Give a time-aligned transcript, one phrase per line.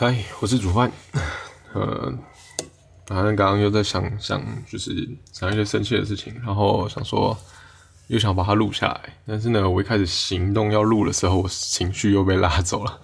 [0.00, 0.90] 嗨，我是煮饭。
[1.74, 2.10] 呃，
[3.04, 7.36] 反正刚刚又在想想，就是想一些生气的事情，然后想说
[8.06, 13.00] 又想把它录下来，但是呢，我一开始行动要录的时候，我情绪又被拉走了。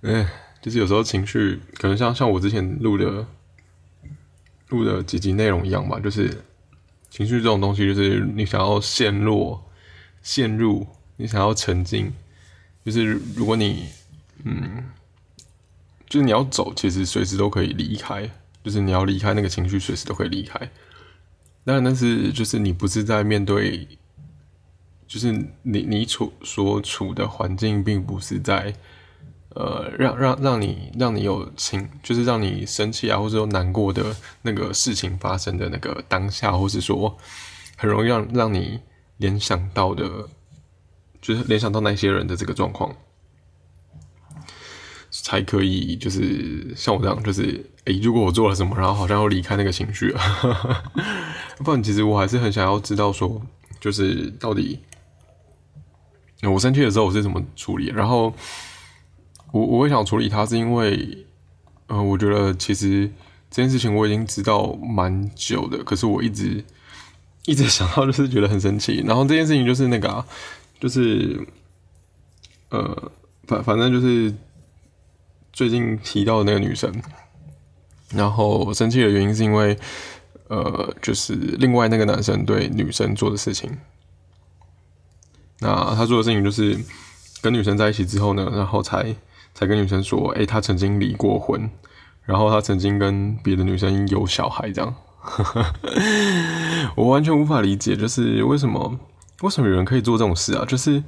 [0.00, 0.26] 嗯，
[0.62, 3.26] 就是有时候情绪可能像像我之前录的
[4.70, 6.30] 录的几集内容一样吧，就是
[7.10, 9.62] 情绪这种东西，就是你想要陷落
[10.22, 10.86] 陷入，
[11.18, 12.10] 你想要沉浸，
[12.86, 13.90] 就是如果你
[14.44, 14.82] 嗯。
[16.12, 18.28] 就是你要走，其实随时都可以离开。
[18.62, 20.60] 就是你要离开那个情绪，随时都可以离开。
[21.64, 23.88] 当然，但是就是你不是在面对，
[25.08, 28.74] 就是你你处所处的环境，并不是在
[29.54, 37.16] 呃让让让你让你有情，就是让你生气啊，或者说难过的那个事情发生的那个当下，或是说
[37.78, 38.78] 很容易让让你
[39.16, 40.28] 联想到的，
[41.22, 42.94] 就是联想到那些人的这个状况。
[45.24, 50.20] 才可以，就是像我这样，就是诶，如果我做了什么，然后好像要离开那个情绪了，
[51.64, 53.40] 不然其实我还是很想要知道说，
[53.80, 54.80] 就是到底
[56.42, 57.86] 我生气的时候我是怎么处理。
[57.94, 58.34] 然后
[59.52, 61.24] 我我会想处理它，是因为，
[61.86, 63.08] 呃，我觉得其实
[63.48, 66.64] 这件事情我已经知道蛮久的，可是我一直
[67.44, 69.04] 一直想到，就是觉得很生气。
[69.06, 70.24] 然后这件事情就是那个，
[70.80, 71.46] 就是
[72.70, 73.12] 呃，
[73.46, 74.34] 反反正就是。
[75.52, 76.90] 最近提到的那个女生，
[78.10, 79.78] 然后我生气的原因是因为，
[80.48, 83.70] 呃，就是另外那个男生对女生做的事情。
[85.60, 86.78] 那他做的事情就是
[87.40, 89.14] 跟女生在一起之后呢，然后才
[89.54, 91.70] 才跟女生说，哎，他曾经离过婚，
[92.24, 94.94] 然后他曾经跟别的女生有小孩，这样。
[96.96, 98.98] 我完全无法理解，就是为什么
[99.42, 100.64] 为什么有人可以做这种事啊？
[100.64, 101.04] 就是，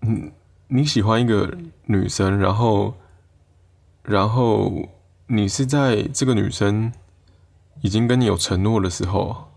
[0.00, 0.32] 嗯。
[0.70, 2.94] 你喜欢一个女生，然后，
[4.02, 4.86] 然后
[5.26, 6.92] 你是在这个女生
[7.80, 9.50] 已经跟你有承诺的时候，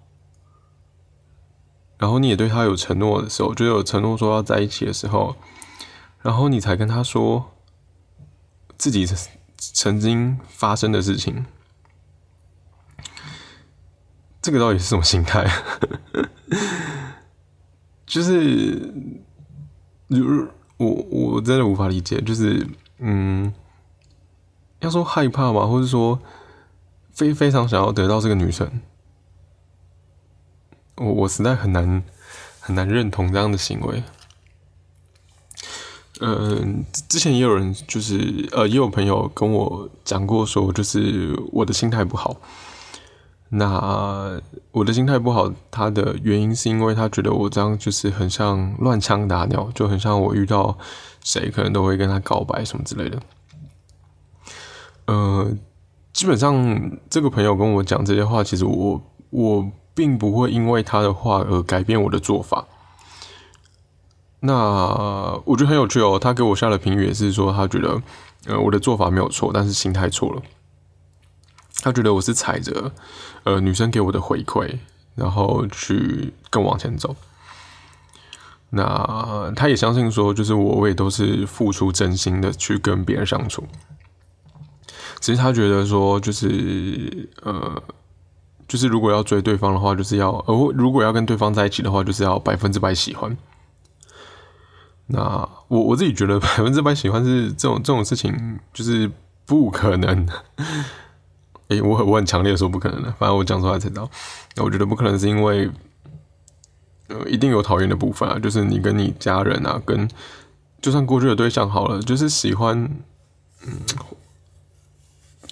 [1.97, 5.35] 然后你也对她有承诺的时候，就有承诺说要在一起的时候，
[6.21, 7.51] 然后你才跟她说
[8.77, 9.05] 自己
[9.57, 11.45] 曾经发生的事情，
[14.41, 15.45] 这个到底是什么心态？
[18.07, 18.93] 就是，
[20.07, 20.47] 如。
[20.85, 23.53] 我我真的无法理解，就是嗯，
[24.79, 26.19] 要说害怕嘛，或者说
[27.11, 28.81] 非非常想要得到这个女生，
[30.95, 32.03] 我我实在很难
[32.59, 34.03] 很难认同这样的行为。
[36.19, 42.37] 嗯，之前也有人就是呃，也有朋友跟我讲过，说就是我的心态不好。
[43.53, 44.41] 那
[44.71, 50.77] 我的心态不好，他的原因是因为他觉得我这样就是很像乱枪打鸟，就很像我遇到
[51.21, 53.19] 谁可能都会跟他告白什么之类的。
[55.07, 55.51] 呃，
[56.13, 59.01] 基本上这个朋友跟我讲这些话，其实我
[59.31, 62.65] 我并不会因为他的话而改变我的做法。
[64.39, 64.55] 那
[65.43, 68.01] 我觉得很有趣哦，他给我下的评语也是说，他觉得
[68.47, 70.41] 呃我的做法没有错，但是心态错了。
[71.81, 72.91] 他觉得我是踩着，
[73.43, 74.77] 呃，女生给我的回馈，
[75.15, 77.15] 然后去更往前走。
[78.69, 83.67] 那他也相信说，就是我我也都是付出真心的去跟别人相处。
[85.19, 87.83] 其实他觉得说，就是呃，
[88.67, 93.35] 就是如果要追对方的话，就是要呃，如果要跟对方在一起的话，就是要百分之百喜欢。
[95.07, 95.19] 那
[95.67, 99.11] 我我自己觉得百分之百喜欢是这种这种事情，就是
[99.45, 100.25] 不可能。
[101.71, 104.09] 诶，我很我很强烈的说不可能的，反正我讲出来才知道。
[104.55, 105.69] 那我觉得不可能是因为，
[107.07, 110.05] 呃，一定有讨厌的部分啊，就是你跟你家人啊，跟
[110.81, 112.77] 就算过去的对象好了，就是喜欢，
[113.65, 113.79] 嗯，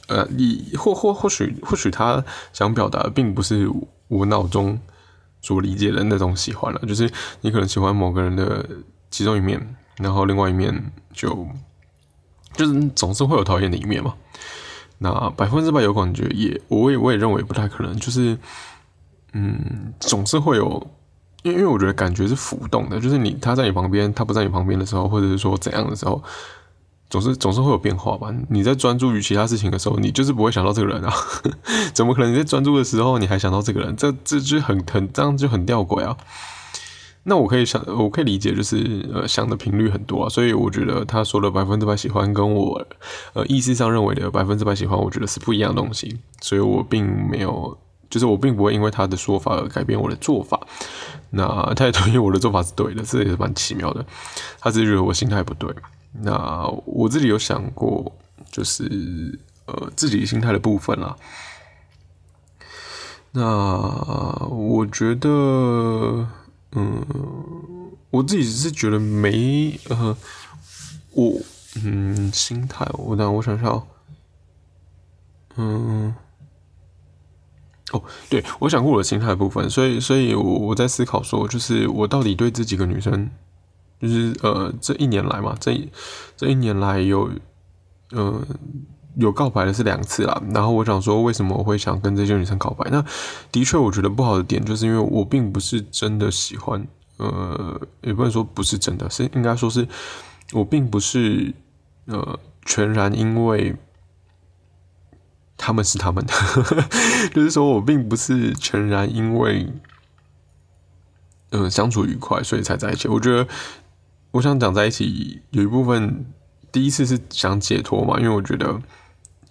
[0.09, 2.21] 呃，你或或或许或许他
[2.51, 3.69] 想表达并不是
[4.09, 4.77] 我脑中
[5.41, 7.09] 所理解的那种喜欢了，就是
[7.39, 8.67] 你可能喜欢某个人的
[9.09, 11.47] 其中一面，然后另外一面就
[12.55, 14.13] 就是总是会有讨厌的一面嘛。
[14.99, 18.37] 那百分之百有感觉也，我也我也认为不太可能，就是，
[19.33, 20.85] 嗯，总是会有，
[21.43, 26.21] 因为因为我觉得感觉是浮动的，就是你他在你旁边，他不在你旁边的时候，或者是说怎样的时候，
[27.09, 28.29] 总是总是会有变化吧。
[28.49, 31.13] 你在专注于其他事情的时候，你就是不会想到这个人啊，
[31.93, 33.95] 怎么可能你在专注的时候你还想到这个人？
[33.95, 36.17] 这这就很很这样就很吊诡啊。
[37.29, 42.83] 那我可以想，我可以理解，就是呃想的频率很多啊，所以我觉得他说的百分之百喜欢，跟我
[43.33, 47.77] 呃意识上认为的百分之百喜欢，我觉得是不一样的东西，所以我并没有，
[48.09, 50.59] 就是我并不会因为他的说法而改变我的做法。
[51.29, 54.03] 那他也同意我的做法是对的，这也是蛮奇妙的。
[54.59, 55.69] 他只是觉得我心态不对。
[56.23, 58.11] 那我自己有想过，
[58.51, 59.37] 就是
[59.67, 61.15] 呃自己心态的部分啦。
[63.31, 63.43] 那
[64.49, 66.27] 我觉得，
[66.71, 67.05] 嗯，
[68.09, 70.15] 我自己是觉得没呃，
[71.11, 71.39] 我
[71.83, 73.87] 嗯心态，我等我想想，
[75.55, 76.13] 嗯。
[77.91, 83.27] 哦，对，我想过我的心态部分，所以，所以我我在思考说，就是我到底对这几个女生，
[83.99, 85.89] 就是呃，这一年来嘛，这
[86.37, 87.31] 这一年来有，
[88.11, 88.45] 呃，
[89.19, 90.41] 有告白的是两次啦。
[90.53, 92.89] 然后我想说，为什么我会想跟这些女生告白？
[92.89, 93.03] 那
[93.51, 96.85] 的确，我觉得不好的点就是因为我并不是真的喜欢，
[97.17, 99.87] 呃，也不能说不是真的，是应该说是
[100.53, 101.53] 我并不是
[102.05, 103.75] 呃，全然因为。
[105.61, 106.33] 他们是他们的，
[107.35, 109.67] 就是说我并不是全然因为，
[111.51, 113.09] 嗯，相处愉快所以才在一起。
[113.09, 113.45] 我觉得
[114.31, 116.25] 我想讲在一起有一部分，
[116.71, 118.81] 第一次是想解脱嘛，因为我觉得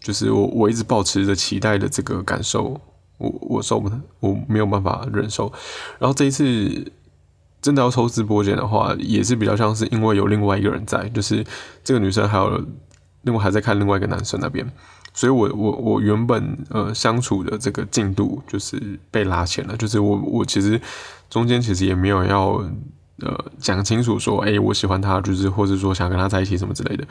[0.00, 2.80] 就是我我一直保持着期待的这个感受，
[3.18, 3.90] 我我受不，
[4.20, 5.52] 我没有办法忍受。
[5.98, 6.92] 然后这一次
[7.60, 11.44] 真的要抽丝剥茧的话，也是比较像是因为有另外一个人在，就是
[11.82, 12.64] 这个女生还有
[13.22, 14.70] 另外还在看另外一个男生那边。
[15.14, 18.80] 所以，我我我原本呃相处的这个进度就是
[19.10, 20.80] 被拉前了，就是我我其实
[21.28, 22.64] 中间其实也没有要
[23.22, 27.04] 呃讲清楚说，哎，我喜欢他，就是或者说想跟他在一起什么之类的。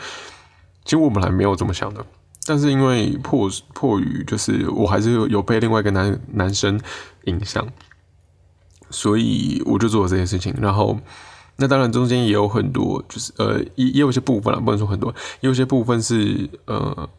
[0.85, 2.05] 其实我本来没有这么想的，
[2.47, 6.79] 但是因为迫迫于就是我还是有被另外一个男男生
[7.25, 7.67] 影响，
[8.89, 10.55] 所以我就做了这件事情。
[10.59, 10.97] 然后，
[11.57, 17.09] 那当然中间也有很多，就是呃也也有一些部分了，不能说很多，也有些部分是呃。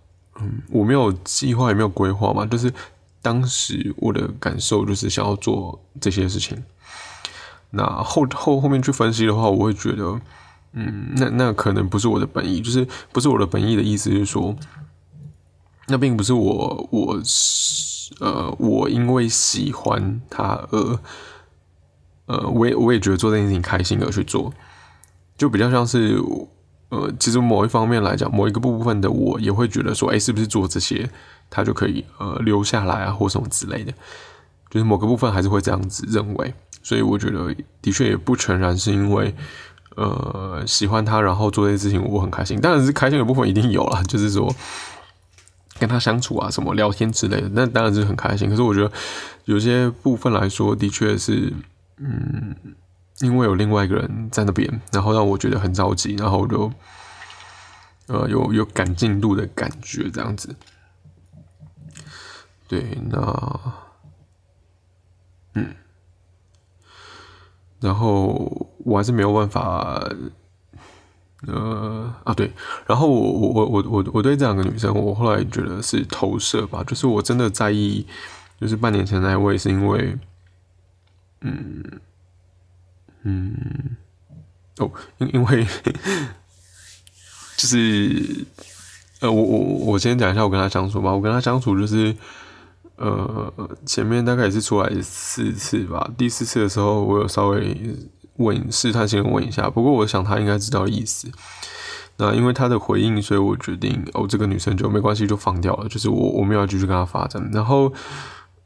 [0.41, 2.73] 嗯，我没有计划，也没有规划嘛，就是
[3.21, 6.57] 当时我的感受就是想要做这些事情。
[7.71, 10.21] 那后后后面去分析的话，我会觉得，
[10.75, 14.55] 嗯，那那可能不是我的本意，就是不是我的本意的意思，是说，
[15.89, 17.21] 那并不是我我
[18.21, 20.99] 呃我因为喜欢他而
[22.27, 24.53] 呃我也我也觉得做这件事情开心而去做，
[25.37, 26.23] 就比较像是。
[26.91, 31.07] 呃，其实某一方面来讲，某一个部分的我也会觉得说，哎，是不是做这些
[31.51, 33.93] 他就可以呃留下来啊，或什么之类的，
[34.71, 36.55] 就是某个部分还是会这样子认为。
[36.83, 39.35] 所以我觉得的确也不全然是因为
[39.97, 42.59] 呃喜欢他，然后做这些事情我很开心。
[42.59, 44.51] 当然是开心的部分一定有了，就是说
[45.79, 48.49] 跟他相处啊，什么聊天之类的，那当然是很开心。
[48.51, 48.93] 可是我觉得
[49.45, 51.53] 有些部分来说，的确是
[51.97, 52.55] 嗯。
[53.21, 56.73] 因为有另外一个人在那边，然后让我觉得很着急，然后就
[58.07, 60.55] 呃有有赶进度的感觉，这样子。
[62.69, 63.73] 对，那
[65.55, 65.75] 嗯，
[67.81, 70.01] 然后我还是没有办法，
[71.47, 72.51] 呃啊对，
[72.87, 78.07] 然后我我我我我我对这两个女生，我后来觉得是投射吧，就是我真的在意，
[78.61, 80.19] 就是半年前那位，是因为
[81.41, 81.83] 嗯。
[83.25, 83.53] 嗯，
[84.79, 85.67] 哦，因因为
[87.57, 88.47] 就是
[89.21, 91.13] 呃，我我我先讲一下我跟他相处吧。
[91.13, 92.15] 我跟他相处就是
[92.97, 93.53] 呃，
[93.85, 96.09] 前面大概也是出来四次吧。
[96.17, 97.77] 第四次的时候，我有稍微
[98.39, 101.31] 问试探性问一下，不过我想他应该知道意思。
[102.17, 105.89] 那因为他的回应，所以我决定哦，这个女生就没关系，就放掉了。
[105.89, 107.49] 就是我我们要继续跟他发展。
[107.53, 107.93] 然后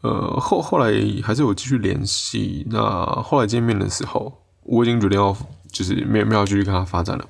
[0.00, 2.66] 呃后后来还是有继续联系。
[2.70, 4.38] 那后来见面的时候。
[4.64, 5.36] 我已经决定要，
[5.72, 7.24] 就是没有没有继续跟他发展了。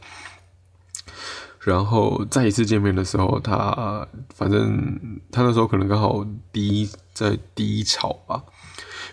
[1.61, 6.23] 然后再一次见面的时候，他反正他那时候可能刚好
[6.53, 8.43] 低在低潮吧，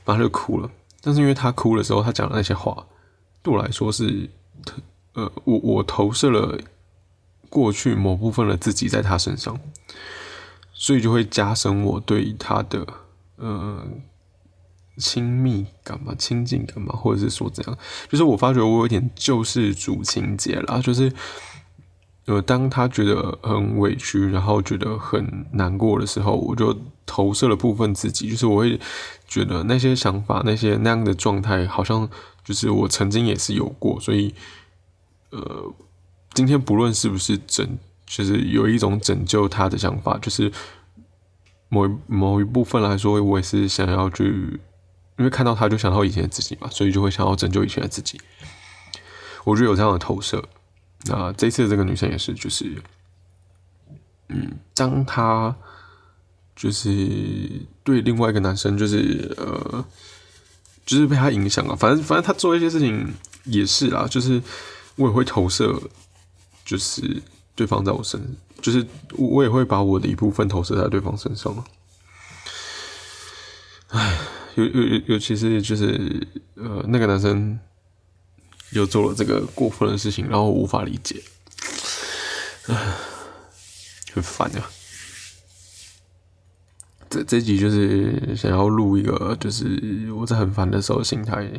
[0.03, 0.69] 然后他就哭了。
[1.01, 2.85] 但是因为他哭的时候，他讲的那些话，
[3.41, 4.29] 对我来说是，
[5.13, 6.59] 呃，我我投射了
[7.49, 9.59] 过去某部分的自己在他身上，
[10.73, 12.85] 所以就会加深我对他的，
[13.37, 13.85] 呃。
[15.01, 17.77] 亲密感嘛，亲近感嘛，或者是说怎样？
[18.09, 21.09] 就是我发觉我有点救世主情节啦，就是
[22.25, 28.77] 呃，当他觉得很委屈，然后觉得很难过的时候，我就投射了部分自己，就是我会
[29.25, 32.09] 觉得那些想法、那些那样的状态，好像
[32.49, 34.33] 就是我曾经也是有过，所以
[35.29, 35.71] 呃，
[36.33, 37.77] 今天不论是不是拯，
[38.07, 40.51] 就是有一种拯救他的想法，就是
[41.67, 44.59] 某某一部分来说，我也是想要去。
[45.19, 48.17] 因为看到他就想到以前的自己嘛，所以就会想要拯救以前的自己。
[49.43, 50.41] 我觉得有这样的投射。
[51.07, 52.81] 那这次这个女生也是，就是，
[54.29, 55.53] 嗯，当她
[56.55, 59.85] 就是对另外一个男生，就是呃，
[60.89, 61.75] 就是被他影响了。
[61.75, 64.41] 反正反正他做一些事情也是啦，就是
[64.95, 65.79] 我也会投射，
[66.65, 67.21] 就是
[67.53, 68.19] 对方在我身，
[68.59, 71.63] 就是我也会把我的一部分投射在对方身上。
[73.89, 74.17] 唉，
[74.55, 77.59] 尤尤尤尤其是就是呃，那个男生
[78.71, 81.21] 又做了这个过分的事情，然后我无法理解，
[82.65, 82.95] 唉，
[84.11, 84.71] 很烦啊。
[87.09, 91.49] 这这集就是想要录一个，就是我在很烦的时候心态，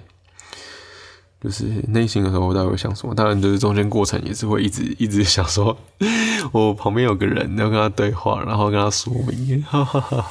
[1.43, 3.13] 就是内心的时候我到底会想什么？
[3.15, 5.77] 当然，就是中间过程也是会一直一直想说，
[6.53, 10.31] 我旁边有个人要跟他对话，然后跟他说明，哈哈哈，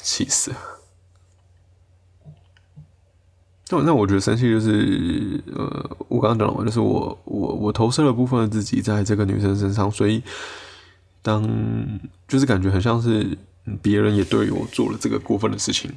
[0.00, 0.56] 气死了。
[3.70, 10.22] 那那我觉得生气就是，呃，我刚刚讲了嘛，就是我我我投射了部分的自己在这个女生身上，所以。
[11.22, 13.36] 当就是感觉很像是
[13.82, 15.90] 别人也对我做了这个过分的事情，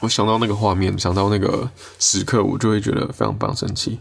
[0.00, 3.98] 我想到那个画面，想到那个时刻，我就会觉得非常非常生气。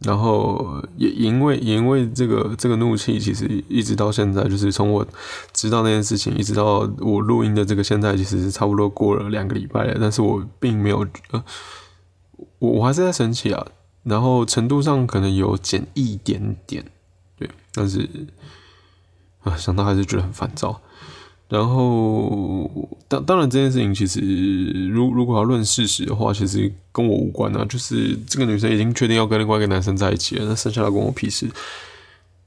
[0.00, 5.04] 然后也因为也因为这个这个怒气，其实一直到现在，就是从我
[5.52, 11.44] 知道那件事情，一直到我录音的这个现在，其实差不多过了两个礼拜了，但是我并没有呃，
[12.60, 13.66] 我我还是在生气啊，
[14.04, 16.84] 然后程度上可能有减一点点。
[17.78, 18.08] 但是
[19.44, 20.80] 啊，想到还是觉得很烦躁。
[21.48, 22.70] 然后，
[23.08, 27.64] 当当然这件事情其实，如如果要论事实的话，其实跟我无关啊。
[27.64, 31.48] 就是这个女生已经确定要跟另外一个男生在一起了，那剩下的关我屁事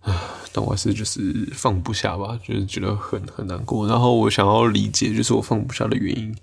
[0.02, 0.38] 啊！
[0.54, 3.88] 但我还是就是放不下吧，就是觉得很很难过。
[3.88, 6.36] 然后我想要理解，就是我放不下的原因，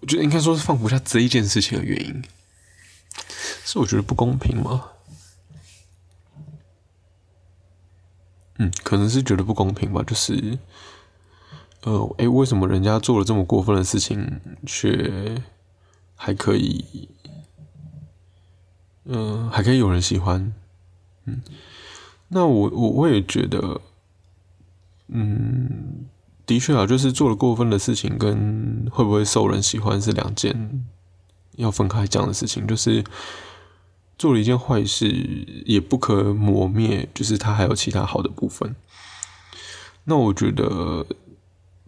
[0.00, 2.22] 我觉得应该说是放不下这一件事情的原因，
[3.66, 4.84] 是我觉得不公平吗？
[8.62, 10.56] 嗯，可能是觉得不公平吧，就是，
[11.82, 15.42] 呃，哎，为什么人家做了这么过分的事情，却
[16.14, 17.08] 还可以，
[19.04, 20.52] 嗯，还可以有人喜欢，
[21.24, 21.42] 嗯，
[22.28, 23.80] 那我我我也觉得，
[25.08, 26.06] 嗯，
[26.46, 30.86] 的确啊，就是做了过分的事情，跟会不会受人喜欢是两件
[31.56, 33.02] 要分开讲的事情，就是。
[34.22, 35.08] 做了一件坏事，
[35.66, 38.76] 也不可磨灭，就是他还有其他好的部分。
[40.04, 41.04] 那我觉得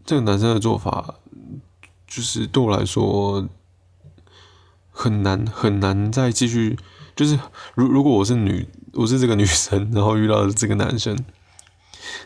[0.05, 1.15] 这个男生的做法，
[2.09, 3.49] 就是对我来说
[4.91, 6.77] 很难很难再继续。
[7.15, 7.39] 就是
[7.77, 11.17] 如如果我是女，我是这个女生，然后遇到这个男生，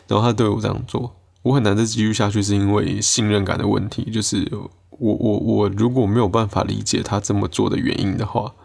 [0.07, 4.09] 然后他对我这样做，我很难再继续下去，是因为信任感的问题。
[4.09, 4.49] 就是
[4.89, 8.55] 我我我如果没有办法理解他这么做的原因的话。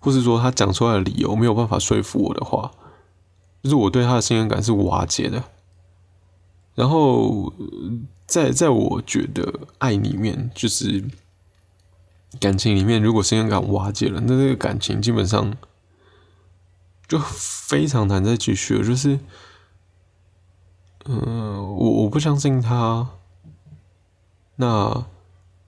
[0.00, 2.70] 或是说他讲出来的理由没有办法说服我的话，
[3.62, 5.42] 就是我对他的信任感是瓦解的。
[6.74, 7.52] 然后
[8.26, 11.04] 在在我觉得爱里面，就是
[12.38, 15.56] 感情里面，如果信任感瓦解了，那这个感情基本上
[17.08, 18.84] 就非常难再继续了。
[18.84, 19.18] 就是，
[21.06, 23.08] 嗯，我我不相信他，
[24.54, 25.04] 那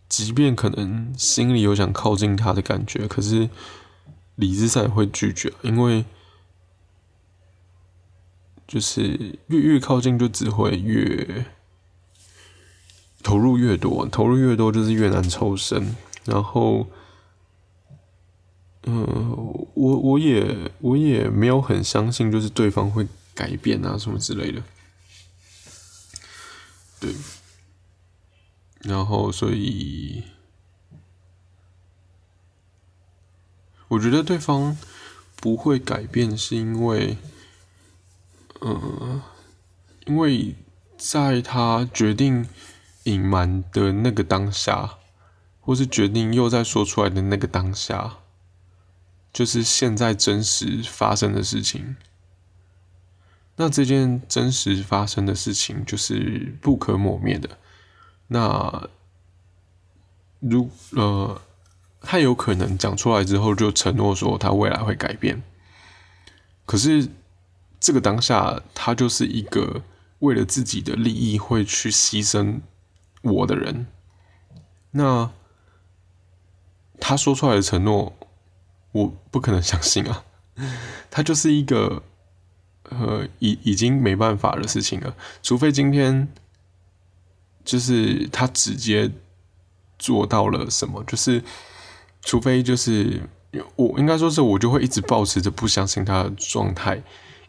[0.09, 3.51] 即便可能心里有想靠近他的感觉，可是。
[4.41, 6.05] 理智上也会拒绝，因为
[8.67, 11.45] 就是越越靠近，就只会越
[13.23, 15.95] 投入越多，投入越多就是越难抽身。
[16.25, 16.89] 然后，
[18.85, 19.05] 嗯，
[19.75, 24.63] 我我也我也没有很相信，就是对方会改变啊什么之类的。
[26.99, 27.15] 对，
[28.81, 30.25] 然后所以。
[33.91, 34.79] 我觉得对方
[35.35, 37.19] 不会改变，是因为，
[38.61, 39.21] 呃，
[40.07, 40.55] 因为
[40.97, 42.49] 在他决定
[43.03, 44.99] 隐瞒的那个当下，
[45.61, 48.19] 或是决定又在说出来的那个当下，
[49.33, 51.97] 就是现在真实发生的事情。
[53.57, 57.59] 那这件真实发生的事情就是不可磨灭的。
[58.29, 58.89] 那
[60.39, 61.43] 如呃。
[62.03, 65.43] 他有可能讲出来之后就承诺说他未来会改变，
[66.65, 67.09] 可是
[67.79, 69.83] 这个当下他就是一个
[70.21, 72.61] 为了自己的利益会去牺牲
[73.23, 73.87] 我的人，
[74.93, 75.31] 那
[76.99, 78.17] 他说出来的承诺
[78.93, 80.25] 我不可能相信啊，
[81.11, 82.03] 他就是一个
[82.85, 86.29] 呃已已经没办法的事情了，除非今天
[87.63, 89.13] 就是他直接
[89.99, 91.45] 做到了什么，就是。
[92.23, 93.23] 除非就是
[93.77, 97.03] 我应该说是我就会一直保持着不相信他的状态，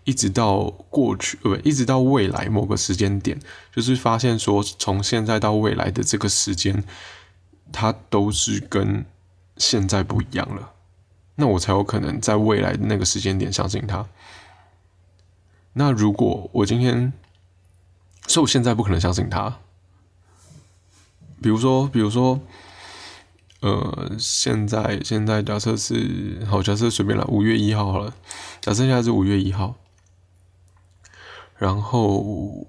[0.04, 3.40] 一直到过去呃不，一直到未来某个时间点，
[3.76, 6.84] 就是发现说从现在到未来的这个时间，
[7.72, 9.06] 它都是跟
[9.58, 10.74] 现在不一样了。
[11.36, 14.06] 那我才有可能在未来的那个时间点相信他。
[15.74, 17.14] 那如果我今天，
[18.28, 19.58] 所以我现在不可能相信他。
[21.42, 22.40] 比如说，比如说，
[23.62, 28.14] 呃，现在现在假设是好，假设随便来，五月一号好了，
[28.60, 29.76] 假设现在是五月一号，
[31.58, 32.68] 然后。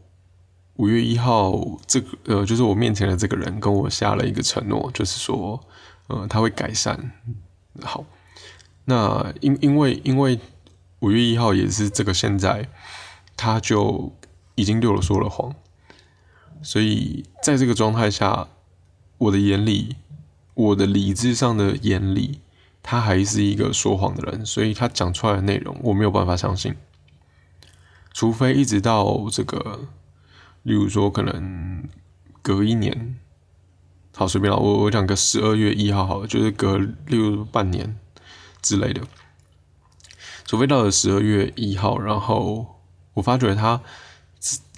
[0.76, 1.52] 五月一号，
[1.86, 5.62] 这个呃，就是我面前的这个人跟我下了一个承诺，就是说，
[6.08, 7.12] 呃，他会改善。
[7.82, 8.04] 好，
[8.86, 10.40] 那因因为因为
[11.00, 12.68] 五月一号也是这个现在，
[13.36, 14.16] 他就
[14.54, 15.54] 已经对我说了谎，
[16.62, 18.48] 所以在这个状态下，
[19.18, 19.96] 我的眼里，
[20.54, 22.40] 我的理智上的眼里，
[22.82, 26.74] 他还是一个说谎的人，所以他讲出来的内容我没有办法相信，
[28.12, 29.88] 除非一直到这个。
[30.64, 31.88] 例如说，可能
[32.40, 33.18] 隔一年，
[34.14, 37.98] 好随便了，我我讲个十二月一号好了，就是隔例如半年
[38.62, 39.02] 之类的，
[40.44, 42.78] 除非到了十二月一号，然后
[43.14, 43.80] 我发觉他，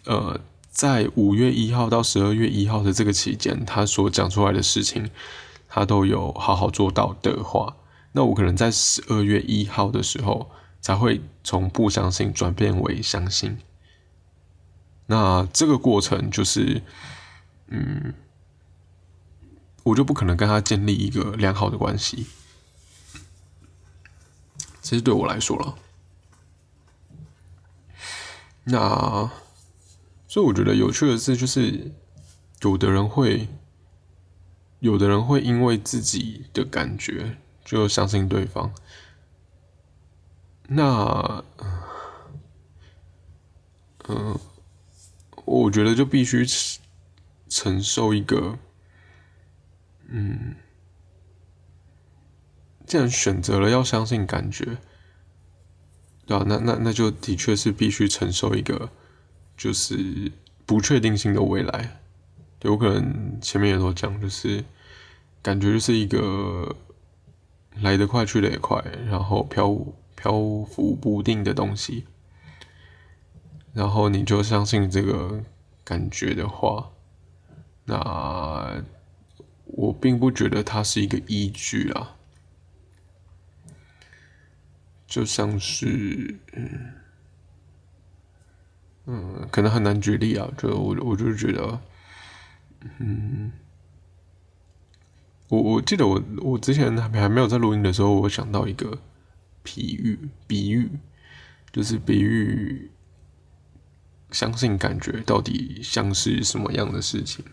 [0.07, 0.41] 呃，
[0.71, 5.11] 在五月一号到十二月一号的这个期间，他所讲出来的事情，
[5.75, 7.75] 他都有好好做到的话，
[8.13, 10.49] 那我可能在十二月一号的时候，
[10.81, 13.59] 才会从不相信转变为相信。
[15.07, 16.81] 那这个过程就是，
[17.67, 18.15] 嗯，
[19.83, 22.29] 我就不可能跟他建立一个良好的关系。
[24.81, 25.75] 其实对我来说了，
[28.63, 29.29] 那
[30.29, 31.91] 所以我觉得有趣的是，就是
[32.61, 33.49] 有的人会，
[34.85, 38.71] 有的人会因为自己的感觉就相信对方。
[40.69, 41.43] 那，
[44.09, 44.39] 嗯。
[45.47, 46.47] 我觉得就必须
[47.51, 48.59] 承受一个，
[50.09, 50.55] 嗯，
[52.87, 54.79] 既然选择了要相信感觉，
[56.25, 56.45] 对吧？
[56.49, 58.91] 那那那就的确是必须承受一个，
[59.55, 60.33] 就是
[60.65, 62.01] 不确定性的未来。
[62.63, 64.65] 有可能前面也都讲，就是
[65.45, 66.75] 感觉就是一个
[67.83, 69.69] 来得快去得也快，然后漂
[70.17, 70.33] 漂
[70.65, 72.07] 浮不定的东西。
[73.75, 75.45] 然后你就相信这个
[75.85, 76.93] 感觉的话，
[77.85, 78.83] 那
[79.67, 82.17] 我并不觉得它是一个依据啊，
[85.07, 86.39] 就像是，
[89.07, 91.81] 嗯，可能很难举例啊，就我我就觉得，
[92.99, 93.53] 嗯，
[95.49, 98.99] 我我记得我我之前还还没有在录音的时候，我想到一个
[99.63, 100.91] 比喻，比喻
[101.73, 102.91] 就是比喻。
[104.31, 107.45] 相信感觉到底像是什么样的事情？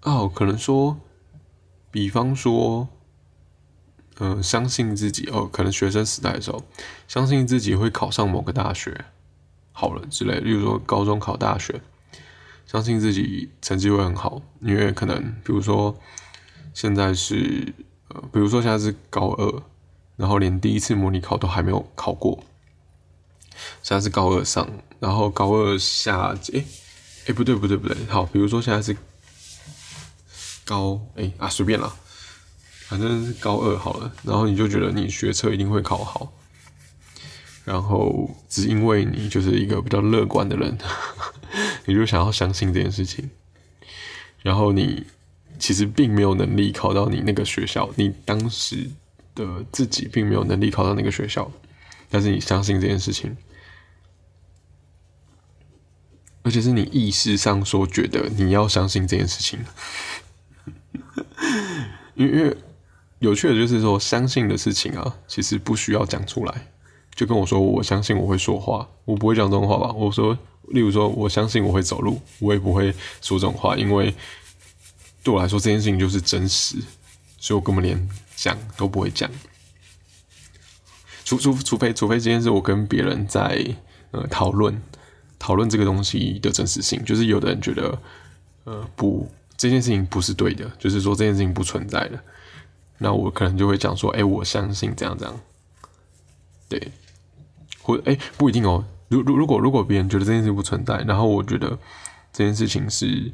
[0.00, 0.98] 哦，可能说，
[1.90, 2.88] 比方说，
[4.18, 6.64] 嗯，相信自己哦，可能学生时代的时候，
[7.06, 9.04] 相信自己会考上某个大学，
[9.72, 10.40] 好了之类。
[10.40, 11.82] 例如说，高中考大学，
[12.66, 15.96] 相信自己成绩会很好，因为可能，比如说，
[16.72, 17.72] 现在是
[18.08, 19.62] 呃，比如说现在是高二，
[20.16, 22.42] 然后连第一次模拟考都还没有考过。
[23.82, 26.64] 现在是高二上，然后高二下，哎，
[27.26, 28.96] 哎，不对，不对，不对，好，比如说现在是
[30.64, 31.94] 高，哎啊，随便啦，
[32.88, 36.32] 反正是高二好了，然后你就觉得你学车一定会考好，
[37.64, 40.76] 然后只因为你就是一个比较乐观的人，
[41.84, 43.30] 你就想要相信这件事情，
[44.42, 45.06] 然后你
[45.58, 48.90] 其实并没有能力考到你那个学校，你当时
[49.34, 51.50] 的自己并没有能力考到那个学校，
[52.10, 53.36] 但是你相信这件事情。
[56.42, 59.58] 而且是你意识上所觉得你要相信这件事情，
[62.14, 62.54] 因为因为
[63.20, 66.68] 有趣的就是说，相信的事情啊，其实不需要讲出来。
[67.14, 69.90] 就跟我说，我相信我会说话，我不会讲这种话吧？
[69.94, 70.36] 我说，
[70.68, 74.14] 例如说，我相信我会走路，我也不会说这种话，因为
[75.22, 76.76] 对我来说，这件事情就是真实，
[77.38, 79.30] 所以我根本连讲都不会讲。
[81.24, 83.64] 除除除非除非这件事我跟别人在
[84.10, 84.80] 呃讨论。
[85.36, 87.98] 讨论这个东西的真实性，就是有的人觉得，
[88.64, 92.18] 呃，不，这件事情不是对的，就是说这件事情不存在的。
[92.96, 95.40] 那我可能就会讲说，哎，我相信这样这样，
[96.66, 96.90] 对，
[97.82, 98.82] 或哎不一定哦。
[99.08, 101.78] 如如如果如果别人觉得这件事情不存在，然后我觉得
[102.32, 103.32] 这件事情是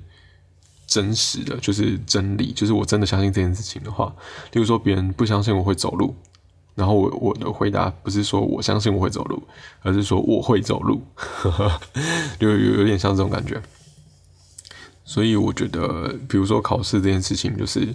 [0.87, 4.15] 真实的，就是真理，就是我真的相信这件事情的话，
[4.53, 6.15] 例如说别人不相信我会走路。
[6.77, 9.43] 然后我我的回答不是说我相信我会走路，
[9.83, 11.03] 而是说我会走路，
[12.39, 13.61] 就有有点像这种感觉。
[15.05, 17.87] 所以我觉得，比如说考试这件事情，就是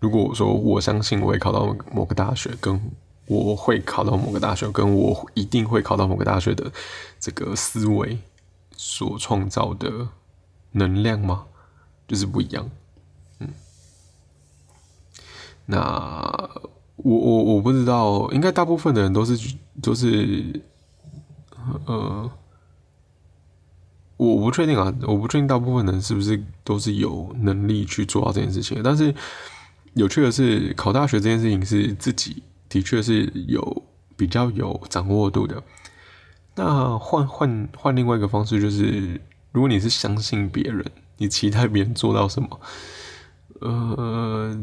[0.00, 2.78] 如果我说我相信我会考到某个大学，跟
[3.26, 6.72] 我会考到某个大学，跟我一定会考到某个大学的
[7.18, 8.18] 这个思维
[8.76, 10.08] 所创造的
[10.72, 11.46] 能量吗？
[12.06, 12.70] 就是不一样。
[13.40, 13.48] 嗯，
[15.66, 16.50] 那
[16.96, 20.62] 我我我不知道，应该大部分的人都是都是，
[21.86, 22.30] 呃。
[24.18, 28.80] 我不确定啊，我不确定大部分人是不是都是有能力去做到这件事情。
[28.82, 29.14] 但是
[29.92, 32.42] 有趣的是，考大学这件事情是自己
[32.76, 33.82] 的确是有
[34.18, 35.62] 比较有掌握度的。
[36.56, 39.18] 那换换换另外一个方式，就是
[39.50, 40.84] 如果你是相信别人，
[41.16, 42.60] 你期待别人做到什么，
[43.60, 44.54] 呃，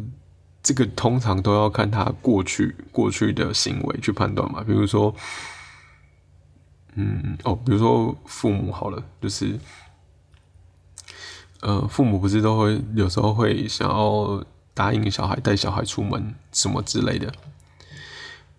[0.62, 4.64] 这个通常都要看他过去过去的行为去判断嘛。
[4.64, 5.16] 比如说。
[6.96, 9.60] 嗯哦，比如说父母好了，就是，
[11.62, 14.46] 呃，父母不是都会有时候会想要
[14.76, 17.34] 答应小孩带小孩出门什么之类的。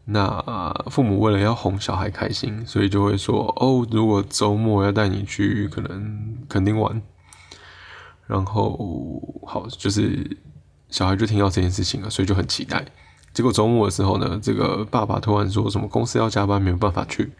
[0.07, 7.01] 那父母为了要哄小孩开心，所以就会说哦，如果周末要带你去可能肯定玩，
[8.27, 10.37] 然后好就是
[10.91, 12.85] 小孩就听到这件事情了，所以就很期待。
[13.33, 17.33] 结果周末的时候呢，这个爸爸突然说什么公司要加班，没有办法去。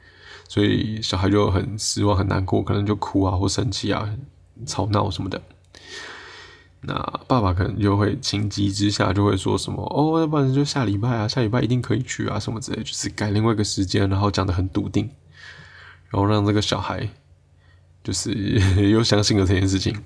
[0.49, 4.09] 所以小孩就很失望、很难过，可能就哭啊，或生气啊、
[4.67, 5.41] 吵闹什么的。
[6.87, 6.95] 那
[7.27, 15.09] 爸爸可能就会情急之下就会说什么：“哦，要不然就下礼拜啊，下礼拜一定可以去啊，什么之类。”就是改另外一个时间，然后讲的很笃定，
[16.11, 17.09] 然后让这个小孩
[18.03, 18.33] 就是
[18.91, 19.97] 又相信了这件事情。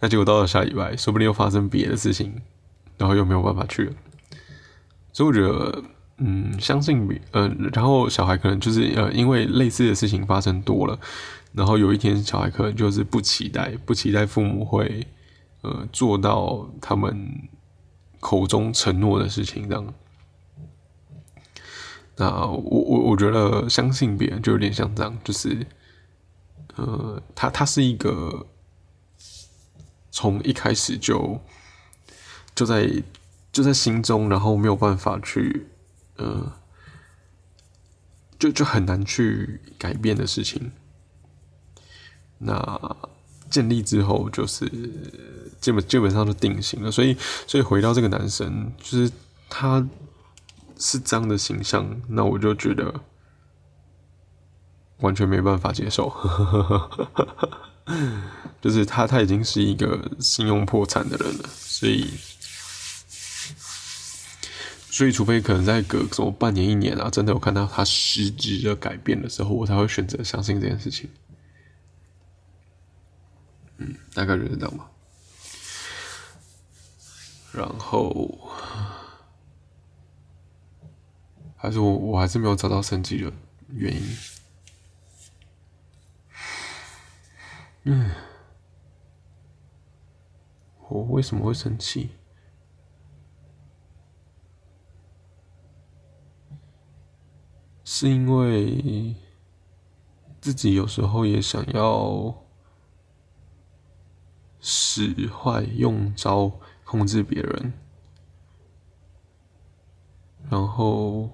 [0.00, 2.32] 那结果到了下礼拜，说不定又发生别的事情，
[2.96, 3.92] 然后又没有办法去了。
[5.12, 5.82] 所以我觉得。
[6.20, 10.98] 嗯，相信别，呃，然后小孩可能就是呃，因为类似的事情发生多了，
[11.52, 15.06] 然后有一天小孩可能就是不期待，不期待父母会
[15.62, 17.48] 呃做到他们
[18.20, 19.94] 口中承诺的事情，这样。
[22.16, 25.66] 那我我我觉得相信别人就有点像这样，就是
[26.76, 28.46] 呃，他他是一个
[30.10, 31.40] 从一开始就
[32.54, 33.02] 就在
[33.52, 35.66] 就在心中，然后没有办法去。
[36.16, 36.52] 呃，
[38.40, 40.72] 就就很难去改变的事情。
[42.38, 42.56] 那
[43.50, 44.70] 建立之后，就是
[45.60, 46.90] 基本基本上就定型了。
[46.90, 49.10] 所以，所以回到这个男生，就是
[49.48, 49.86] 他
[50.78, 52.94] 是这样的形象，那我就觉得
[54.98, 56.12] 完全没办法接受。
[58.60, 62.08] 就是他他已经是一个信用破产的人了，所以。
[64.90, 71.08] 所以，除非可能在隔什么半年、一年啊，真的有看到他实质的改变的时候，我才会选择相信这件事情。
[73.78, 74.90] 嗯，大概就是这样吧。
[77.52, 78.38] 然后，
[81.56, 83.32] 还是我，我还是没有找到生气的
[83.68, 84.02] 原因。
[87.84, 88.10] 嗯，
[90.88, 92.10] 我为什么会生气？
[97.82, 99.16] 是因为
[100.40, 102.46] 自己有时候也想要
[104.70, 106.52] 使坏用招
[106.84, 107.72] 控制别人，
[110.50, 111.30] 然后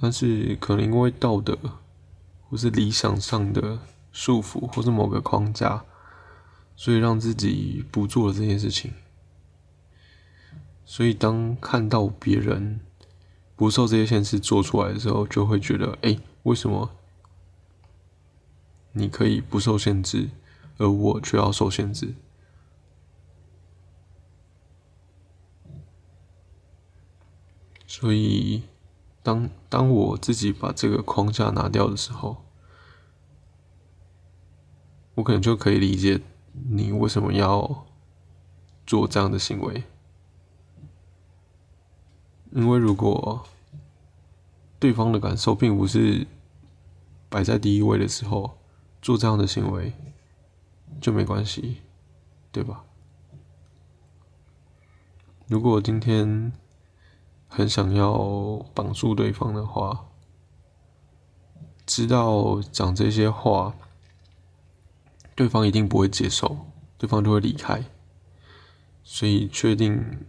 [0.00, 1.58] 但是可能因为道德
[2.48, 3.78] 或是理想上的
[4.12, 5.84] 束缚，或是某个框架，
[6.74, 8.94] 所以让自己不做了这件事情。
[10.86, 12.80] 所以当看到别人。
[13.54, 16.90] 不受这些限制做出来的时候，就会觉得，哎，为什么
[18.92, 20.30] 你可以不受限制，
[20.78, 22.14] 而我却要受限制？
[27.86, 28.62] 所以，
[29.22, 32.44] 当当我自己把这个框架拿掉的时候，
[35.14, 36.20] 我可能就可以理解
[36.70, 37.86] 你为什么要
[38.86, 39.84] 做这样的行为。
[42.50, 43.46] 因为如果
[44.78, 46.26] 对方的感受并不是
[47.28, 48.58] 摆在第一位的时候，
[49.00, 49.92] 做这样的行为
[51.00, 51.82] 就没关系，
[52.50, 52.84] 对吧？
[55.46, 56.52] 如果今天
[57.48, 60.08] 很想要绑住对方的话，
[61.86, 63.74] 知道讲这些话，
[65.34, 66.56] 对方一定不会接受，
[66.98, 67.84] 对方就会离开，
[69.02, 70.26] 所以确定。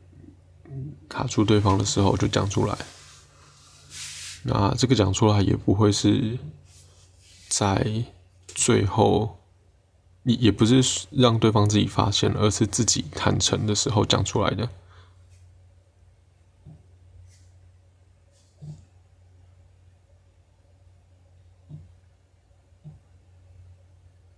[1.07, 2.75] 卡住对方的时候就讲出来，
[4.41, 6.39] 那这个讲出来也不会是
[7.47, 8.03] 在
[8.47, 9.37] 最后，
[10.23, 14.69] 也也不是让对方自己发现，而是自己坦诚的时候讲出来的。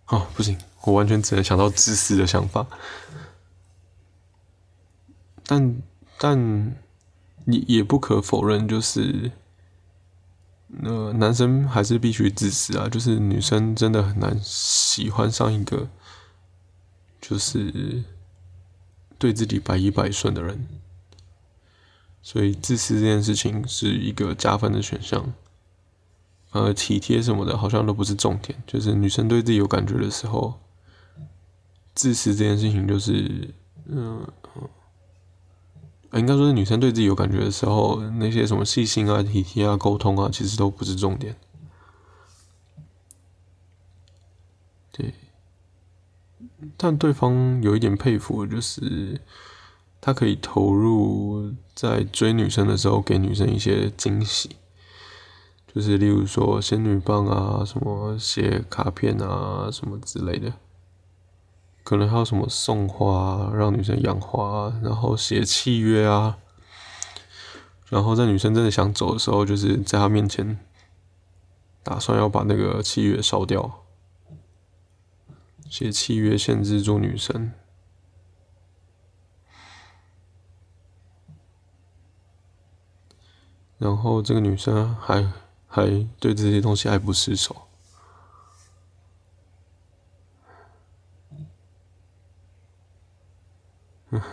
[0.07, 2.67] 哦，不行，我完全只能想到自私的想法。
[5.45, 5.81] 但
[6.19, 6.75] 但
[7.45, 9.31] 也也不可否认，就是。
[10.83, 12.89] 呃，男生还是必须自私啊。
[12.89, 15.87] 就是女生真的很难喜欢上一个
[17.21, 18.03] 就是
[19.17, 20.67] 对自己百依百顺的人，
[22.21, 25.33] 所以自私这件事情是一个加分的选项。
[26.51, 28.61] 呃，体贴什么的，好像都不是重点。
[28.65, 30.59] 就是女生对自己有感觉的时候，
[31.93, 33.49] 自私这件事情就是，
[33.87, 34.25] 嗯。
[36.13, 41.35] 应该说是女生对自己有感觉的时候，那些什么细心啊、体贴啊、沟通啊，其实都不是重点。
[44.91, 45.13] 对，
[46.77, 49.19] 但对方有一点佩服，就是
[49.99, 54.55] 他可以投入在追女生的时候，给女生一些惊喜，
[55.73, 60.53] 就是例如说仙女棒啊，什么写卡片啊，什么之类的。
[61.85, 66.39] 可能还有什么送花，啊让女生养花，啊然后写契约啊，
[67.89, 70.57] 然后在女生真的想走的时候，就是在她面前
[71.83, 73.83] 打算要把那个契约烧掉，
[75.69, 77.51] 写契约限制住女生，
[83.77, 85.31] 然后这个女生还
[85.67, 85.85] 还
[86.19, 87.55] 对这些东西爱不释手。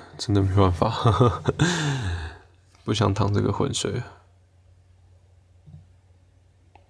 [0.18, 0.90] 真的没办法，
[2.84, 4.02] 不想趟这个浑水，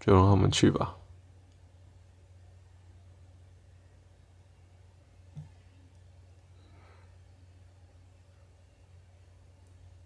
[0.00, 0.96] 就让他们去吧。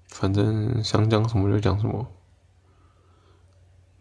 [0.09, 2.07] 反正想讲什么就讲什么，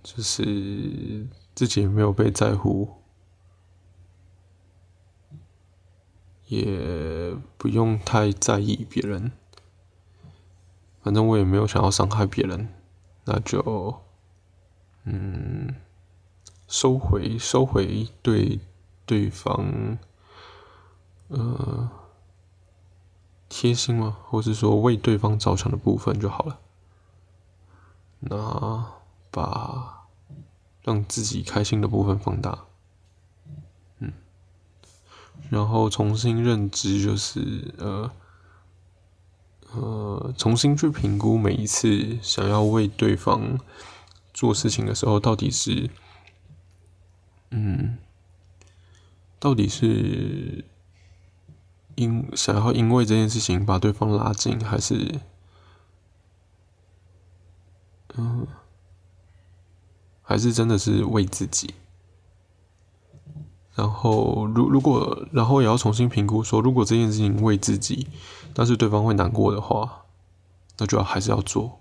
[0.02, 3.05] 就是自己没有被在乎。
[6.48, 9.32] 也不用太在意别人，
[11.02, 12.70] 反正我也没有想要伤害别人，
[13.26, 14.02] 那就，
[15.04, 15.76] 嗯，
[16.68, 18.60] 收回收回对
[19.06, 19.98] 对方，
[21.30, 21.90] 呃，
[23.50, 24.18] 贴心吗？
[24.26, 26.60] 或是说为对方着想的部分就好了。
[28.20, 28.86] 那
[29.32, 30.08] 把
[30.84, 32.66] 让自己开心的部分放大。
[35.50, 38.12] 然后重新认知，就是呃
[39.74, 43.60] 呃，重新去评估每一次想要为对方
[44.34, 45.90] 做事情的时候，到底是
[47.52, 47.98] 嗯，
[49.40, 50.66] 到底是
[51.96, 55.20] 因想要因为这件事情把对方拉近，还是
[58.18, 58.48] 嗯，
[60.22, 61.74] 还是真的是为自己？
[63.76, 68.08] 然后，如如果，然后也要重新评估，说如果这件事情为自己，
[68.54, 70.06] 但是对方会难过的话，
[70.78, 71.78] 那就要还是要做。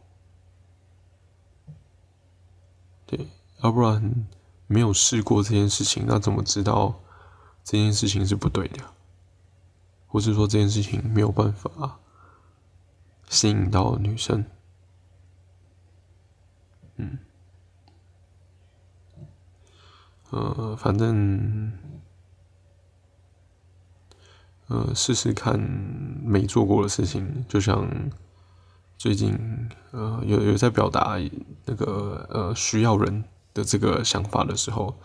[3.07, 3.29] 对，
[3.63, 4.27] 要不然
[4.67, 7.01] 没有试过这件事情，那怎么知道
[7.63, 8.83] 这件事情是不对的？
[10.09, 12.01] 或是说这件事情没有办法
[13.29, 14.45] 吸引到女生？
[16.97, 17.19] 嗯。
[20.35, 21.71] 呃，反正，
[24.67, 25.57] 呃，试试看
[26.25, 27.89] 没做过的事情，就像
[28.99, 29.39] 最近
[29.93, 31.17] 呃有有在表达
[31.67, 34.99] 那个呃需要人的这个想法的时候，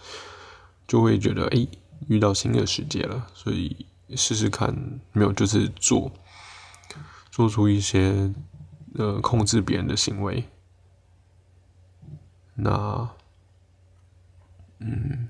[0.87, 1.67] 就会觉得哎
[2.07, 4.75] 遇到新的世界了，所以试试看
[5.11, 6.11] 没有就是做
[7.29, 8.33] 做出一些
[8.95, 10.43] 呃控制别人的行为，
[12.55, 13.07] 那。
[14.79, 15.27] 嗯，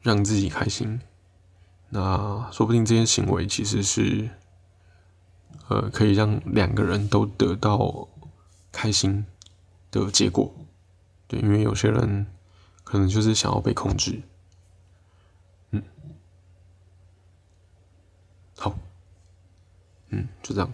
[0.00, 1.00] 让自己开心，
[1.90, 4.30] 那说不定这些行为其实是，
[5.68, 8.08] 呃，可以让两个人都得到
[8.72, 9.24] 开心
[9.90, 10.52] 的结果。
[11.26, 12.26] 对，因为有些人
[12.84, 14.22] 可能就是想要被控制。
[15.70, 15.82] 嗯，
[18.56, 18.78] 好，
[20.08, 20.72] 嗯，就这样。